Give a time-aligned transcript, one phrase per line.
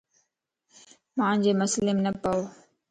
[1.17, 2.39] مانجي مسليم نه پئو